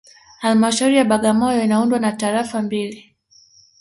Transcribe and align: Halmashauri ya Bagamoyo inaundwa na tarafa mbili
Halmashauri 0.39 0.95
ya 0.97 1.05
Bagamoyo 1.05 1.63
inaundwa 1.63 1.99
na 1.99 2.11
tarafa 2.11 2.61
mbili 2.61 3.15